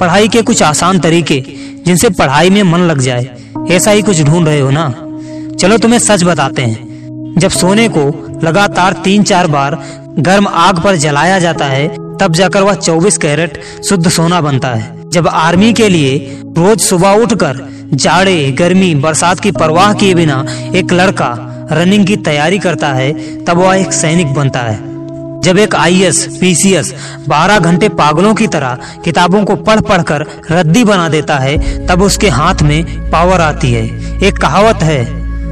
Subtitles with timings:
[0.00, 1.42] पढ़ाई के कुछ आसान तरीके
[1.86, 3.30] जिनसे पढ़ाई में मन लग जाए,
[3.70, 4.88] ऐसा ही कुछ ढूंढ रहे हो ना?
[5.56, 8.06] चलो तुम्हें सच बताते हैं। जब सोने को
[8.44, 9.78] लगातार तीन चार बार
[10.18, 15.10] गर्म आग पर जलाया जाता है, तब जाकर वह 24 कैरेट शुद्ध सोना बनता है।
[15.10, 16.18] जब आर्मी के लिए
[16.58, 20.44] रोज सुबह उठकर जाड़े, गर्मी, बरसात की परवाह किए बिना
[20.74, 21.34] एक लड़का
[21.72, 23.12] रनिंग की तैयारी करता है,
[23.44, 24.89] तब वह एक सैनिक बनता है।
[25.40, 26.94] जब एक आईएएस, पीसीएस
[27.28, 32.02] 12 घंटे पागलों की तरह किताबों को पढ़ पढ़ कर रद्दी बना देता है, तब
[32.02, 33.84] उसके हाथ में पावर आती है।
[34.22, 35.04] एक कहावत है,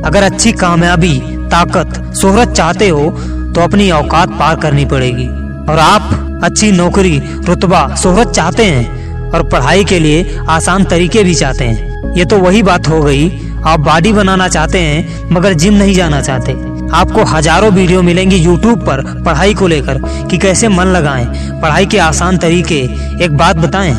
[0.02, 3.10] अगर अच्छी कामयाबी, ताकत, शोहरत चाहते हो
[3.54, 5.26] तो अपनी औकात पार करनी पड़ेगी।
[5.72, 11.34] और आप, अच्छी नौकरी, रुतबा, शोहरत चाहते हैं और पढ़ाई के लिए आसान तरीके भी
[11.34, 13.28] चाहते हैं। ये तो वही बात हो गई,
[13.66, 18.84] आप बॉडी बनाना चाहते हैं, मगर जिम नहीं जाना चाहते। आपको हज़ारों वीडियो मिलेंगी यूट्यूब
[18.86, 19.98] पर पढ़ाई को लेकर
[20.30, 21.26] कि कैसे मन लगाएँ,
[21.62, 22.78] पढ़ाई के आसान तरीके।
[23.24, 23.94] एक बात बताएँ,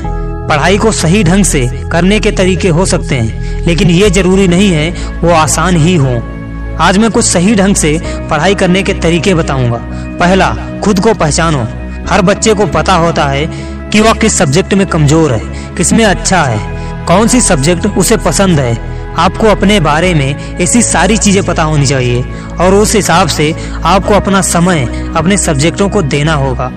[0.49, 4.71] पढ़ाई को सही ढंग से करने के तरीके हो सकते हैं, लेकिन ये ज़रूरी नहीं
[4.71, 4.90] है,
[5.21, 6.15] वो आसान ही हो।
[6.79, 7.98] आज मैं कुछ सही ढंग से
[8.29, 9.77] पढ़ाई करने के तरीके बताऊँगा।
[10.20, 10.49] पहला,
[10.84, 11.67] खुद को पहचानो।
[12.10, 13.45] हर बच्चे को पता होता है
[13.91, 16.60] कि वह किस सब्जेक्ट में कमज़ोर है किसमें अच्छा है,
[17.05, 18.88] कौन सी सब्जेक्ट उसे पसंद है।
[19.20, 22.23] आपको अपने बारे में ऐसी सारी चीज़ें पता होनी चाहिए
[22.62, 23.53] और उस हिसाब से
[23.85, 24.85] आपको अपना समय
[25.17, 26.70] अपने सब्जेक्टों को देना होगा।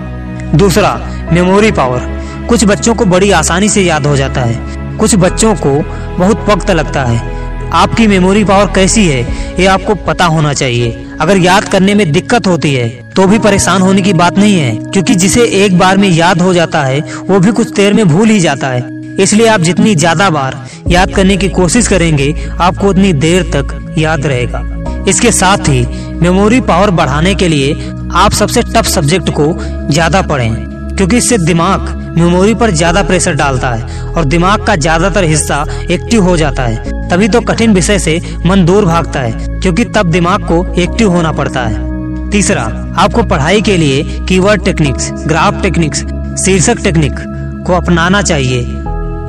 [0.54, 0.94] दूसरा
[1.32, 5.78] मेमोरी पावर कुछ बच्चों को बड़ी आसानी से याद हो जाता है। कुछ बच्चों को
[6.18, 9.20] बहुत वक्त लगता है। आपकी मेमोरी पावर कैसी है,
[9.60, 13.82] ये आपको पता होना चाहिए। अगर याद करने में दिक्कत होती है तो भी परेशान
[13.82, 17.38] होने की बात नहीं है, क्योंकि जिसे एक बार में याद हो जाता है, वो
[17.40, 18.84] भी कुछ देर में भूल ही जाता है।
[19.20, 24.26] इसलिए आप जितनी ज़्यादा बार याद करने की कोशिश करेंगे, आपको उतनी देर तक याद
[24.26, 24.62] रहेगा।
[25.08, 25.86] इसके साथ ही
[26.18, 27.72] मेमोरी पावर बढ़ाने के लिए
[28.14, 29.52] आप सबसे टफ सब्जेक्ट को
[29.90, 30.54] ज़्यादा पढ़ें,
[30.96, 36.24] क्योंकि इससे दिमाग मेमोरी पर ज़्यादा प्रेशर डालता है और दिमाग का ज़्यादातर हिस्सा एक्टिव
[36.24, 40.46] हो जाता है। तभी तो कठिन विषय से मन दूर भागता है, क्योंकि तब दिमाग
[40.48, 41.90] को एक्टिव होना पड़ता है।
[42.30, 42.62] तीसरा,
[42.98, 46.04] आपको पढ़ाई के लिए कीवर्ड टेक्निक्स ग्राफ टेक्निक्स
[46.44, 47.14] शीर्षक टेक्निक
[47.66, 48.62] को अपनाना चाहिए।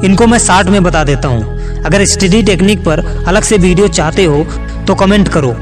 [0.04, 4.24] इनको मैं शार्ट में बता देता हूँ। अगर स्टडी टेक्निक पर अलग से वीडियो चाहते
[4.26, 4.44] हो
[4.88, 5.56] तो कमेंट करो।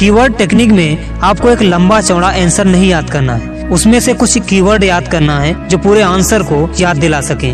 [0.00, 4.38] कीवर्ड टेक्निक में आपको एक लंबा चौड़ा आंसर नहीं याद करना है। उसमें से कुछ
[4.48, 7.52] कीवर्ड याद करना है, जो पूरे आंसर को याद दिला सके।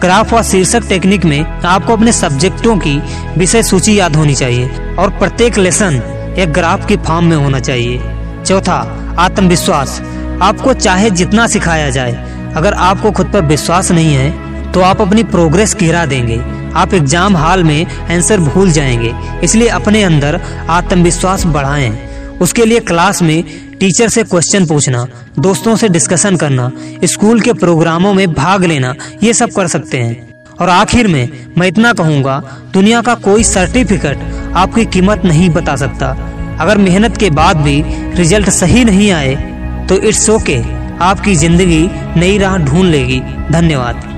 [0.00, 2.96] ग्राफ और शीर्षक टेक्निक में आपको अपने सब्जेक्टों की
[3.38, 4.68] विषय सूची याद होनी चाहिए,
[4.98, 6.00] और प्रत्येक लेसन
[6.38, 8.00] एक ग्राफ की फॉर्म में होना चाहिए।
[8.46, 8.76] चौथा,
[9.18, 10.00] आत्मविश्वास।
[10.42, 12.12] आपको चाहे जितना सिखाया जाए,
[12.56, 14.43] अगर आपको खुद पर विश्वास नहीं है
[14.74, 16.40] तो आप अपनी प्रोग्रेस गिरा देंगे।
[16.76, 19.12] आप एग्ज़ाम हाल में आंसर भूल जाएँगे।
[19.44, 20.40] इसलिए अपने अंदर
[20.70, 21.90] आत्मविश्वास बढ़ाएँ।
[22.42, 23.42] उसके लिए क्लास में
[23.80, 25.06] टीचर से क्वेश्चन पूछना,
[25.38, 26.70] दोस्तों से डिस्कशन करना
[27.04, 31.68] स्कूल के प्रोग्रामों में भाग लेना, ये सब कर सकते हैं। और आखिर में मैं
[31.68, 32.38] इतना कहूँगा,
[32.72, 34.18] दुनिया का कोई सर्टिफिकेट
[34.56, 36.08] आपकी कीमत नहीं बता सकता।
[36.60, 37.82] अगर मेहनत के बाद भी
[38.16, 39.34] रिज़ल्ट सही नहीं आए
[39.88, 40.58] तो इट्स ओके
[41.02, 41.86] आपकी ज़िंदगी
[42.16, 43.20] नई राह ढूंढ लेगी।
[43.50, 44.12] धन्यवाद।